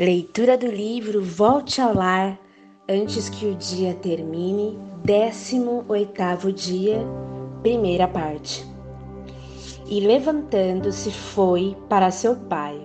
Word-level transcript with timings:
Leitura 0.00 0.56
do 0.56 0.68
livro 0.68 1.22
Volte 1.22 1.78
ao 1.78 1.94
Lar 1.94 2.38
antes 2.88 3.28
que 3.28 3.44
o 3.44 3.54
dia 3.54 3.92
termine, 3.92 4.78
18º 5.04 6.50
dia, 6.50 7.06
primeira 7.62 8.08
parte. 8.08 8.66
E 9.86 10.00
levantando-se 10.00 11.10
foi 11.10 11.76
para 11.90 12.10
seu 12.10 12.34
pai. 12.34 12.80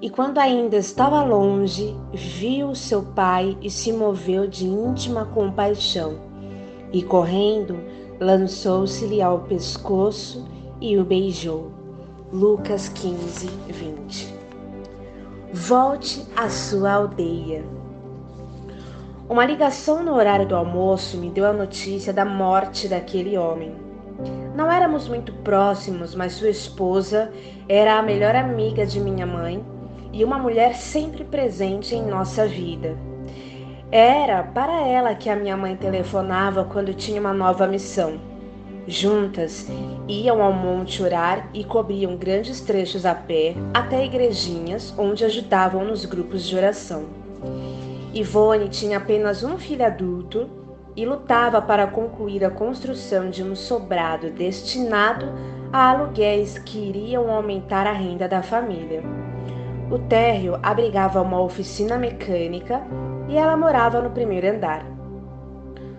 E 0.00 0.08
quando 0.08 0.38
ainda 0.38 0.76
estava 0.76 1.24
longe, 1.24 1.92
viu 2.14 2.72
seu 2.72 3.02
pai 3.02 3.58
e 3.60 3.68
se 3.68 3.92
moveu 3.92 4.46
de 4.46 4.64
íntima 4.64 5.24
compaixão. 5.24 6.20
E 6.92 7.02
correndo, 7.02 7.76
lançou-se-lhe 8.20 9.20
ao 9.20 9.40
pescoço 9.40 10.46
e 10.80 10.96
o 10.96 11.04
beijou. 11.04 11.72
Lucas 12.32 12.88
15, 12.88 13.48
20. 13.66 14.41
Volte 15.54 16.26
à 16.34 16.48
sua 16.48 16.92
aldeia. 16.92 17.62
Uma 19.28 19.44
ligação 19.44 20.02
no 20.02 20.14
horário 20.14 20.48
do 20.48 20.56
almoço 20.56 21.18
me 21.18 21.28
deu 21.28 21.44
a 21.44 21.52
notícia 21.52 22.10
da 22.10 22.24
morte 22.24 22.88
daquele 22.88 23.36
homem. 23.36 23.74
Não 24.56 24.72
éramos 24.72 25.06
muito 25.06 25.30
próximos, 25.30 26.14
mas 26.14 26.32
sua 26.32 26.48
esposa 26.48 27.30
era 27.68 27.98
a 27.98 28.02
melhor 28.02 28.34
amiga 28.34 28.86
de 28.86 28.98
minha 28.98 29.26
mãe 29.26 29.62
e 30.10 30.24
uma 30.24 30.38
mulher 30.38 30.74
sempre 30.74 31.22
presente 31.22 31.94
em 31.94 32.06
nossa 32.06 32.46
vida. 32.46 32.96
Era 33.90 34.42
para 34.42 34.86
ela 34.86 35.14
que 35.14 35.28
a 35.28 35.36
minha 35.36 35.54
mãe 35.54 35.76
telefonava 35.76 36.64
quando 36.64 36.94
tinha 36.94 37.20
uma 37.20 37.34
nova 37.34 37.66
missão. 37.66 38.31
Juntas, 38.86 39.68
iam 40.08 40.42
ao 40.42 40.52
monte 40.52 41.02
orar 41.02 41.48
e 41.54 41.62
cobriam 41.62 42.16
grandes 42.16 42.60
trechos 42.60 43.06
a 43.06 43.14
pé 43.14 43.54
até 43.72 44.04
igrejinhas 44.04 44.92
onde 44.98 45.24
ajudavam 45.24 45.84
nos 45.84 46.04
grupos 46.04 46.44
de 46.44 46.56
oração. 46.56 47.04
Ivone 48.12 48.68
tinha 48.68 48.98
apenas 48.98 49.44
um 49.44 49.56
filho 49.56 49.86
adulto 49.86 50.50
e 50.96 51.06
lutava 51.06 51.62
para 51.62 51.86
concluir 51.86 52.44
a 52.44 52.50
construção 52.50 53.30
de 53.30 53.42
um 53.42 53.54
sobrado 53.54 54.30
destinado 54.30 55.26
a 55.72 55.90
aluguéis 55.90 56.58
que 56.58 56.78
iriam 56.78 57.30
aumentar 57.30 57.86
a 57.86 57.92
renda 57.92 58.28
da 58.28 58.42
família. 58.42 59.02
O 59.90 59.98
térreo 59.98 60.58
abrigava 60.62 61.22
uma 61.22 61.40
oficina 61.40 61.96
mecânica 61.96 62.82
e 63.28 63.36
ela 63.36 63.56
morava 63.56 64.02
no 64.02 64.10
primeiro 64.10 64.48
andar. 64.48 64.91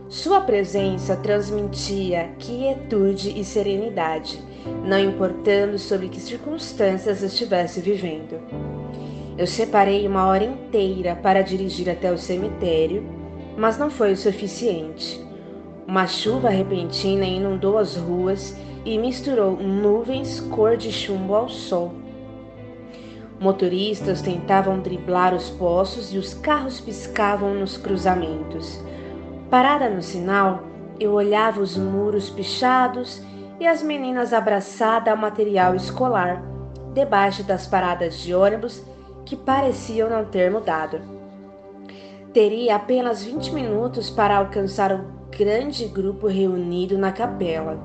Sua 0.09 0.41
presença 0.41 1.15
transmitia 1.15 2.29
quietude 2.37 3.39
e 3.39 3.43
serenidade, 3.43 4.39
não 4.85 4.99
importando 4.99 5.79
sob 5.79 6.07
que 6.09 6.19
circunstâncias 6.19 7.23
estivesse 7.23 7.79
vivendo. 7.79 8.39
Eu 9.37 9.47
separei 9.47 10.07
uma 10.07 10.27
hora 10.27 10.43
inteira 10.43 11.15
para 11.15 11.41
dirigir 11.41 11.89
até 11.89 12.11
o 12.11 12.17
cemitério, 12.17 13.03
mas 13.57 13.77
não 13.77 13.89
foi 13.89 14.11
o 14.11 14.17
suficiente. 14.17 15.19
Uma 15.87 16.05
chuva 16.05 16.49
repentina 16.49 17.25
inundou 17.25 17.77
as 17.77 17.95
ruas 17.95 18.55
e 18.85 18.97
misturou 18.97 19.57
nuvens 19.57 20.39
cor 20.39 20.77
de 20.77 20.91
chumbo 20.91 21.33
ao 21.33 21.49
sol. 21.49 21.93
Motoristas 23.39 24.21
tentavam 24.21 24.79
driblar 24.79 25.33
os 25.33 25.49
poços 25.49 26.13
e 26.13 26.17
os 26.17 26.33
carros 26.33 26.79
piscavam 26.79 27.55
nos 27.55 27.75
cruzamentos. 27.75 28.79
Parada 29.49 29.89
no 29.89 30.02
sinal, 30.02 30.63
eu 30.99 31.13
olhava 31.13 31.61
os 31.61 31.77
muros 31.77 32.30
pichados 32.30 33.22
e 33.59 33.67
as 33.67 33.83
meninas 33.83 34.33
abraçadas 34.33 35.13
ao 35.13 35.17
material 35.17 35.75
escolar, 35.75 36.44
debaixo 36.94 37.44
das 37.44 37.67
paradas 37.67 38.19
de 38.19 38.33
ônibus 38.33 38.83
que 39.25 39.36
pareciam 39.36 40.09
não 40.09 40.25
ter 40.25 40.52
mudado. 40.52 40.99
Teria 42.33 42.75
apenas 42.75 43.23
20 43.23 43.53
minutos 43.53 44.09
para 44.09 44.38
alcançar 44.38 44.91
o 44.91 45.05
grande 45.30 45.86
grupo 45.88 46.27
reunido 46.27 46.97
na 46.97 47.11
capela. 47.11 47.77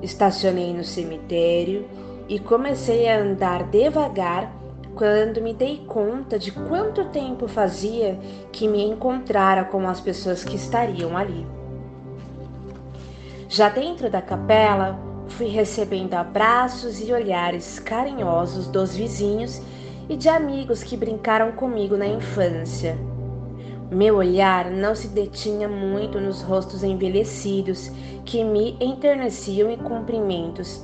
Estacionei 0.00 0.72
no 0.72 0.82
cemitério 0.82 1.86
e 2.28 2.38
comecei 2.38 3.08
a 3.08 3.20
andar 3.20 3.64
devagar 3.64 4.61
quando 4.94 5.40
me 5.40 5.54
dei 5.54 5.78
conta 5.86 6.38
de 6.38 6.52
quanto 6.52 7.06
tempo 7.06 7.48
fazia 7.48 8.18
que 8.52 8.68
me 8.68 8.84
encontrara 8.84 9.64
com 9.64 9.88
as 9.88 10.00
pessoas 10.00 10.44
que 10.44 10.56
estariam 10.56 11.16
ali. 11.16 11.46
Já 13.48 13.68
dentro 13.68 14.10
da 14.10 14.20
capela, 14.20 14.98
fui 15.28 15.46
recebendo 15.46 16.14
abraços 16.14 17.00
e 17.00 17.12
olhares 17.12 17.78
carinhosos 17.78 18.66
dos 18.66 18.94
vizinhos 18.94 19.60
e 20.08 20.16
de 20.16 20.28
amigos 20.28 20.82
que 20.82 20.96
brincaram 20.96 21.52
comigo 21.52 21.96
na 21.96 22.06
infância. 22.06 22.98
Meu 23.90 24.16
olhar 24.16 24.70
não 24.70 24.94
se 24.94 25.08
detinha 25.08 25.68
muito 25.68 26.18
nos 26.18 26.42
rostos 26.42 26.82
envelhecidos 26.82 27.90
que 28.24 28.42
me 28.42 28.76
enterneciam 28.80 29.70
em 29.70 29.76
cumprimentos 29.76 30.82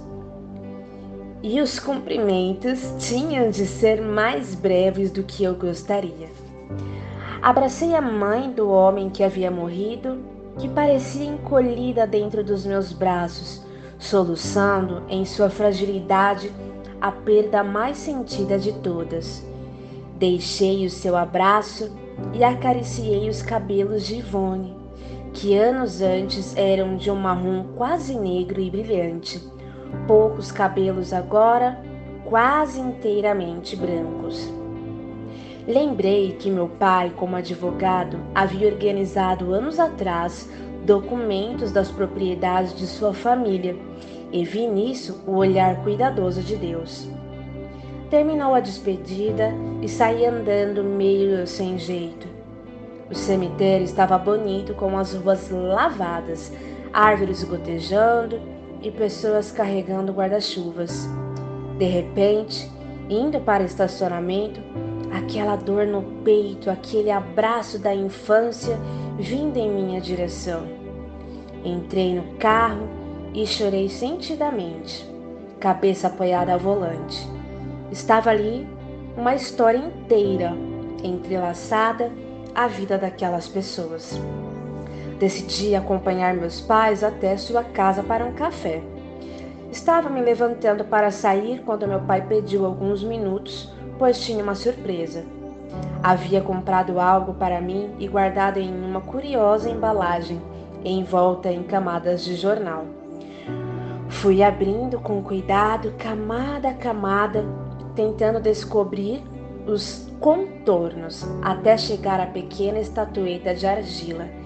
e 1.43 1.61
os 1.61 1.79
cumprimentos 1.79 2.95
tinham 2.99 3.51
de 3.51 3.65
ser 3.67 4.03
mais 4.03 4.55
breves 4.55 5.11
do 5.11 5.23
que 5.23 5.45
eu 5.45 5.55
gostaria. 5.55 6.29
Abracei 7.41 7.95
a 7.95 8.01
mãe 8.01 8.51
do 8.51 8.69
homem 8.69 9.09
que 9.09 9.23
havia 9.23 9.51
morrido, 9.51 10.19
que 10.59 10.69
parecia 10.69 11.25
encolhida 11.25 12.07
dentro 12.07 12.43
dos 12.43 12.67
meus 12.67 12.93
braços, 12.93 13.63
soluçando 13.99 15.05
em 15.09 15.25
sua 15.25 15.49
fragilidade 15.49 16.53
a 17.01 17.13
perda 17.13 17.63
mais 17.63 17.97
sentida 17.97 18.59
de 18.59 18.73
todas. 18.73 19.47
Deixei 20.19 20.85
o 20.85 20.91
seu 20.91 21.17
abraço 21.17 21.93
e 22.33 22.43
acariciei 22.43 23.29
os 23.29 23.41
cabelos 23.41 24.05
de 24.05 24.17
Ivone, 24.17 24.77
que 25.33 25.57
anos 25.57 26.03
antes 26.03 26.57
eram 26.57 26.97
de 26.97 27.09
um 27.09 27.15
marrom 27.15 27.67
quase 27.77 28.19
negro 28.19 28.61
e 28.61 28.69
brilhante 28.69 29.41
poucos 30.07 30.51
cabelos 30.53 31.13
agora 31.13 31.81
quase 32.25 32.81
inteiramente 32.81 33.75
brancos. 33.75 34.53
Lembrei 35.67 36.33
que 36.33 36.51
meu 36.51 36.69
pai, 36.69 37.13
como 37.17 37.37
advogado, 37.37 38.19
havia 38.35 38.69
organizado 38.69 39.53
anos 39.53 39.79
atrás 39.79 40.49
documentos 40.85 41.73
das 41.73 41.91
propriedades 41.91 42.75
de 42.75 42.87
sua 42.87 43.13
família 43.13 43.77
e 44.33 44.45
vi 44.45 44.67
nisso 44.67 45.23
o 45.27 45.37
olhar 45.37 45.83
cuidadoso 45.83 46.43
de 46.43 46.57
Deus. 46.57 47.09
Terminou 48.09 48.55
a 48.55 48.61
despedida 48.61 49.53
e 49.83 49.89
saí 49.89 50.25
andando 50.25 50.83
meio 50.83 51.47
sem 51.47 51.79
jeito. 51.79 52.27
O 53.11 53.15
cemitério 53.15 53.85
estava 53.85 54.19
bonito 54.19 54.75
com 54.75 54.97
as 54.99 55.15
ruas 55.15 55.51
lavadas, 55.51 56.53
árvores 56.93 57.45
gotejando 57.45 58.58
e 58.83 58.91
pessoas 58.91 59.51
carregando 59.51 60.13
guarda-chuvas. 60.13 61.09
De 61.79 61.85
repente, 61.85 62.71
indo 63.09 63.41
para 63.41 63.63
o 63.63 63.67
estacionamento, 63.67 64.61
aquela 65.13 65.57
dor 65.57 65.87
no 65.87 66.03
peito, 66.23 66.71
aquele 66.71 67.11
abraço 67.11 67.79
da 67.79 67.95
infância 67.95 68.79
vindo 69.19 69.57
em 69.57 69.71
minha 69.71 70.01
direção. 70.01 70.67
Entrei 71.65 72.15
no 72.15 72.37
carro 72.39 72.89
e 73.35 73.47
chorei 73.47 73.89
sentidamente, 73.89 75.09
cabeça 75.61 76.07
apoiada 76.07 76.53
ao 76.53 76.59
volante. 76.59 77.29
Estava 77.91 78.31
ali 78.31 78.67
uma 79.17 79.35
história 79.35 79.79
inteira 79.79 80.55
entrelaçada 81.03 82.13
à 82.55 82.67
vida 82.67 82.99
daquelas 82.99 83.49
pessoas. 83.49 84.21
Decidi 85.19 85.75
acompanhar 85.75 86.35
meus 86.35 86.61
pais 86.61 87.03
até 87.03 87.37
sua 87.37 87.65
casa 87.65 88.05
para 88.05 88.25
um 88.25 88.33
café. 88.33 88.81
Estava 89.71 90.09
me 90.09 90.21
levantando 90.21 90.85
para 90.85 91.11
sair 91.11 91.61
quando 91.67 91.89
meu 91.89 92.01
pai 92.01 92.25
pediu 92.25 92.65
alguns 92.65 93.03
minutos, 93.03 93.73
pois 93.99 94.21
tinha 94.21 94.43
uma 94.43 94.55
surpresa. 94.55 95.25
Havia 96.03 96.41
comprado 96.41 97.01
algo 97.01 97.35
para 97.35 97.61
mim 97.61 97.91
e 97.99 98.07
guardado 98.07 98.59
em 98.61 98.73
uma 98.73 99.01
curiosa 99.01 99.69
embalagem, 99.69 100.41
envolta 100.85 101.51
em 101.51 101.65
camadas 101.65 102.25
de 102.25 102.37
jornal. 102.37 102.87
Fui 104.09 104.41
abrindo 104.41 105.01
com 105.01 105.21
cuidado, 105.21 105.93
camada 105.99 106.69
a 106.69 106.75
camada, 106.75 107.45
tentando 107.97 108.41
descobrir 108.41 109.23
os 109.67 110.09
contornos 110.21 111.27
até 111.43 111.77
chegar 111.77 112.21
à 112.21 112.27
pequena 112.27 112.79
estatueta 112.79 113.53
de 113.53 113.67
argila 113.67 114.39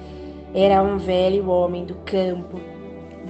era 0.55 0.83
um 0.83 0.99
velho 0.99 1.49
homem 1.49 1.87
do 1.87 1.95
campo, 2.05 2.61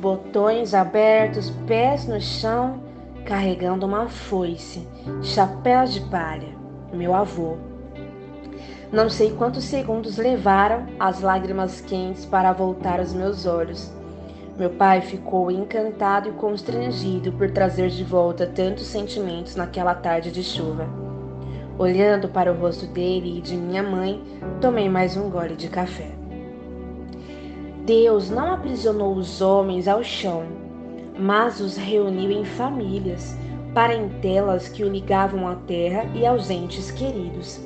botões 0.00 0.74
abertos, 0.74 1.50
pés 1.68 2.08
no 2.08 2.20
chão, 2.20 2.82
carregando 3.24 3.86
uma 3.86 4.08
foice, 4.08 4.86
chapéu 5.22 5.84
de 5.84 6.00
palha. 6.00 6.48
Meu 6.92 7.14
avô. 7.14 7.56
Não 8.90 9.08
sei 9.08 9.30
quantos 9.30 9.64
segundos 9.64 10.18
levaram 10.18 10.86
as 10.98 11.20
lágrimas 11.20 11.80
quentes 11.80 12.26
para 12.26 12.52
voltar 12.52 12.98
aos 12.98 13.14
meus 13.14 13.46
olhos. 13.46 13.92
Meu 14.58 14.70
pai 14.70 15.00
ficou 15.00 15.50
encantado 15.50 16.28
e 16.28 16.32
constrangido 16.32 17.32
por 17.32 17.50
trazer 17.52 17.88
de 17.88 18.04
volta 18.04 18.46
tantos 18.46 18.86
sentimentos 18.86 19.56
naquela 19.56 19.94
tarde 19.94 20.30
de 20.30 20.42
chuva. 20.42 20.86
Olhando 21.78 22.28
para 22.28 22.52
o 22.52 22.56
rosto 22.56 22.84
dele 22.86 23.38
e 23.38 23.40
de 23.40 23.56
minha 23.56 23.82
mãe, 23.82 24.20
tomei 24.60 24.90
mais 24.90 25.16
um 25.16 25.30
gole 25.30 25.56
de 25.56 25.68
café. 25.68 26.21
Deus 27.84 28.30
não 28.30 28.52
aprisionou 28.52 29.12
os 29.16 29.40
homens 29.40 29.88
ao 29.88 30.04
chão, 30.04 30.44
mas 31.18 31.60
os 31.60 31.76
reuniu 31.76 32.30
em 32.30 32.44
famílias, 32.44 33.36
parentelas 33.74 34.68
que 34.68 34.84
o 34.84 34.88
ligavam 34.88 35.48
à 35.48 35.56
terra 35.56 36.04
e 36.14 36.24
aos 36.24 36.48
entes 36.48 36.92
queridos. 36.92 37.60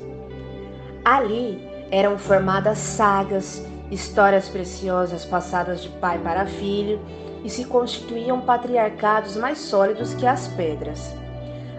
Ali 1.05 1.61
eram 1.91 2.17
formadas 2.17 2.79
sagas, 2.79 3.63
histórias 3.91 4.49
preciosas 4.49 5.23
passadas 5.23 5.83
de 5.83 5.89
pai 5.89 6.17
para 6.17 6.47
filho 6.47 6.99
e 7.43 7.49
se 7.49 7.65
constituíam 7.65 8.41
patriarcados 8.41 9.37
mais 9.37 9.59
sólidos 9.59 10.15
que 10.15 10.25
as 10.25 10.47
pedras. 10.47 11.15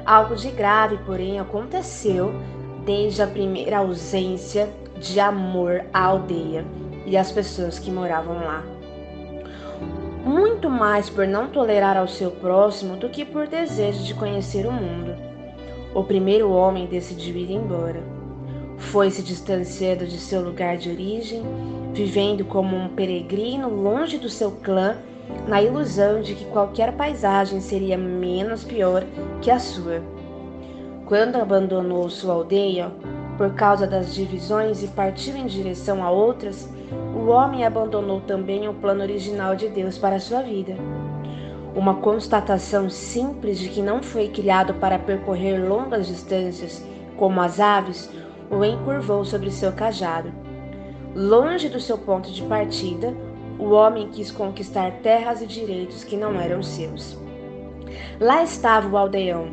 Algo 0.07 0.37
de 0.37 0.53
grave, 0.53 0.97
porém, 1.05 1.41
aconteceu 1.41 2.33
desde 2.87 3.21
a 3.21 3.27
primeira 3.27 3.79
ausência 3.79 4.69
de 5.01 5.19
amor 5.19 5.85
à 5.93 6.05
aldeia 6.05 6.65
e 7.09 7.17
às 7.17 7.33
pessoas 7.33 7.79
que 7.79 7.91
moravam 7.91 8.37
lá. 8.37 8.63
Muito 10.25 10.69
mais 10.69 11.09
por 11.09 11.27
não 11.27 11.49
tolerar 11.49 11.97
ao 11.97 12.07
seu 12.07 12.31
próximo 12.31 12.97
do 12.97 13.09
que 13.09 13.25
por 13.25 13.47
desejo 13.47 14.05
de 14.05 14.15
conhecer 14.15 14.67
o 14.67 14.73
mundo. 14.73 15.17
O 15.95 16.05
primeiro 16.05 16.51
homem 16.51 16.87
decidiu 16.87 17.35
ir 17.37 17.51
embora. 17.51 18.03
Foi 18.77 19.11
se 19.11 19.23
distanciando 19.23 20.07
de 20.07 20.19
seu 20.19 20.43
lugar 20.43 20.77
de 20.77 20.91
origem, 20.91 21.43
vivendo 21.95 22.45
como 22.45 22.77
um 22.77 22.89
peregrino 22.89 23.69
longe 23.69 24.19
do 24.19 24.29
seu 24.29 24.51
clã 24.51 24.99
na 25.47 25.63
ilusão 25.63 26.21
de 26.21 26.35
que 26.35 26.45
qualquer 26.47 26.93
paisagem 26.93 27.61
seria 27.61 27.97
menos 27.97 28.65
pior 28.65 29.05
que 29.41 29.51
a 29.51 29.59
sua. 29.59 30.03
Quando 31.07 31.37
abandonou 31.37 32.09
sua 32.11 32.35
aldeia, 32.35 32.93
por 33.39 33.55
causa 33.55 33.87
das 33.87 34.15
divisões 34.15 34.83
e 34.83 34.89
partiu 34.89 35.37
em 35.37 35.47
direção 35.47 36.05
a 36.05 36.11
outras, 36.11 36.69
o 37.29 37.31
homem 37.31 37.63
abandonou 37.67 38.23
também 38.23 38.67
o 38.71 38.73
plano 38.73 39.03
original 39.03 39.55
de 39.55 39.69
Deus 39.69 39.99
para 39.99 40.19
sua 40.19 40.41
vida. 40.41 40.75
Uma 41.77 41.97
constatação 41.97 42.89
simples 42.89 43.59
de 43.59 43.69
que 43.69 43.83
não 43.83 44.03
foi 44.03 44.29
criado 44.29 44.73
para 44.73 44.99
percorrer 44.99 45.59
longas 45.59 46.07
distâncias, 46.07 46.83
como 47.19 47.39
as 47.43 47.61
aves, 47.61 48.11
o 48.51 48.65
encurvou 48.65 49.27
sobre 49.27 49.51
seu 49.51 49.73
cajado. 49.73 50.33
Longe 51.15 51.69
do 51.69 51.79
seu 51.79 51.99
ponto 51.99 52.33
de 52.33 52.43
partida, 52.45 53.15
o 53.59 53.73
homem 53.73 54.09
quis 54.09 54.31
conquistar 54.31 54.91
terras 55.03 55.43
e 55.43 55.47
direitos 55.47 56.03
que 56.05 56.17
não 56.17 56.41
eram 56.41 56.63
seus. 56.63 57.19
Lá 58.19 58.43
estava 58.43 58.89
o 58.89 58.97
aldeão, 58.97 59.51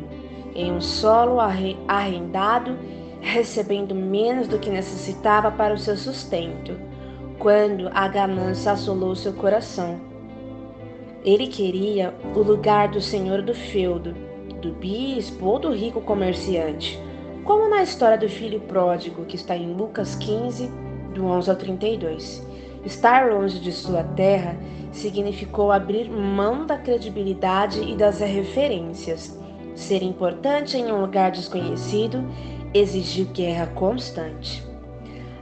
em 0.54 0.72
um 0.72 0.80
solo 0.80 1.38
arrendado, 1.86 2.78
recebendo 3.20 3.94
menos 3.94 4.48
do 4.48 4.58
que 4.58 4.70
necessitava 4.70 5.50
para 5.50 5.74
o 5.74 5.78
seu 5.78 5.96
sustento, 5.96 6.85
quando 7.46 7.88
a 7.94 8.08
ganância 8.08 8.72
assolou 8.72 9.14
seu 9.14 9.32
coração. 9.32 10.00
Ele 11.24 11.46
queria 11.46 12.12
o 12.34 12.40
lugar 12.40 12.88
do 12.88 13.00
senhor 13.00 13.40
do 13.40 13.54
feudo, 13.54 14.16
do 14.60 14.72
bispo 14.72 15.46
ou 15.46 15.58
do 15.60 15.72
rico 15.72 16.00
comerciante, 16.00 17.00
como 17.44 17.68
na 17.68 17.84
história 17.84 18.18
do 18.18 18.28
filho 18.28 18.58
pródigo 18.62 19.24
que 19.26 19.36
está 19.36 19.56
em 19.56 19.72
Lucas 19.74 20.16
15, 20.16 20.68
do 21.14 21.24
11 21.26 21.48
ao 21.48 21.54
32. 21.54 22.44
Estar 22.84 23.30
longe 23.30 23.60
de 23.60 23.70
sua 23.70 24.02
terra 24.02 24.56
significou 24.90 25.70
abrir 25.70 26.10
mão 26.10 26.66
da 26.66 26.76
credibilidade 26.76 27.80
e 27.80 27.94
das 27.94 28.18
referências. 28.18 29.38
Ser 29.76 30.02
importante 30.02 30.76
em 30.76 30.90
um 30.90 31.00
lugar 31.00 31.30
desconhecido 31.30 32.28
exigiu 32.74 33.26
guerra 33.26 33.68
constante. 33.68 34.65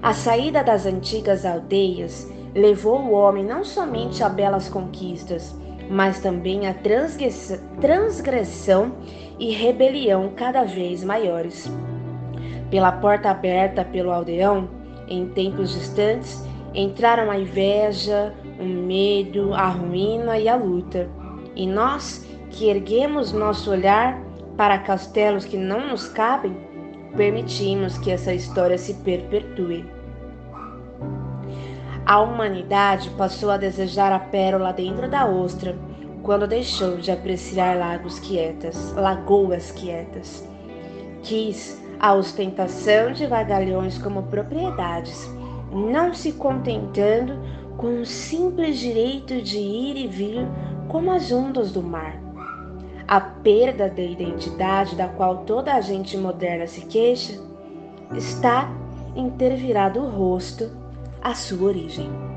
A 0.04 0.12
saída 0.12 0.62
das 0.62 0.84
antigas 0.84 1.46
aldeias 1.46 2.30
levou 2.54 3.00
o 3.00 3.12
homem 3.12 3.42
não 3.42 3.64
somente 3.64 4.22
a 4.22 4.28
belas 4.28 4.68
conquistas, 4.68 5.56
mas 5.88 6.20
também 6.20 6.68
a 6.68 6.74
transgressão 6.74 8.92
e 9.38 9.50
rebelião 9.50 10.30
cada 10.36 10.62
vez 10.62 11.02
maiores. 11.02 11.72
Pela 12.70 12.92
porta 12.92 13.30
aberta 13.30 13.82
pelo 13.82 14.12
aldeão, 14.12 14.68
em 15.08 15.26
tempos 15.28 15.72
distantes, 15.72 16.46
entraram 16.74 17.30
a 17.30 17.38
inveja, 17.38 18.34
o 18.60 18.64
medo, 18.64 19.54
a 19.54 19.68
ruína 19.68 20.38
e 20.38 20.50
a 20.50 20.54
luta. 20.54 21.08
E 21.56 21.66
nós, 21.66 22.28
que 22.50 22.68
erguemos 22.68 23.32
nosso 23.32 23.70
olhar 23.70 24.20
para 24.54 24.80
castelos 24.80 25.46
que 25.46 25.56
não 25.56 25.88
nos 25.88 26.08
cabem, 26.08 26.54
permitimos 27.16 27.96
que 27.96 28.10
essa 28.10 28.34
história 28.34 28.76
se 28.76 28.92
perpetue. 28.92 29.93
A 32.06 32.20
humanidade 32.20 33.08
passou 33.10 33.50
a 33.50 33.56
desejar 33.56 34.12
a 34.12 34.18
pérola 34.18 34.74
dentro 34.74 35.08
da 35.08 35.24
ostra 35.24 35.74
quando 36.22 36.46
deixou 36.46 36.98
de 36.98 37.10
apreciar 37.10 37.78
lagos 37.78 38.18
quietas, 38.18 38.92
lagoas 38.92 39.70
quietas. 39.70 40.46
Quis 41.22 41.82
a 41.98 42.12
ostentação 42.12 43.10
de 43.12 43.26
vagalhões 43.26 43.96
como 43.96 44.24
propriedades 44.24 45.26
não 45.72 46.12
se 46.12 46.32
contentando 46.32 47.40
com 47.78 48.02
o 48.02 48.06
simples 48.06 48.78
direito 48.78 49.40
de 49.40 49.58
ir 49.58 49.96
e 49.96 50.06
vir 50.06 50.46
como 50.88 51.10
as 51.10 51.32
ondas 51.32 51.72
do 51.72 51.82
mar. 51.82 52.20
A 53.08 53.18
perda 53.18 53.88
da 53.88 54.02
identidade 54.02 54.94
da 54.94 55.08
qual 55.08 55.38
toda 55.38 55.72
a 55.72 55.80
gente 55.80 56.18
moderna 56.18 56.66
se 56.66 56.82
queixa 56.84 57.40
está 58.14 58.70
em 59.16 59.30
ter 59.30 59.56
virado 59.56 60.00
o 60.00 60.08
rosto 60.10 60.83
à 61.24 61.34
sua 61.34 61.68
origem. 61.68 62.33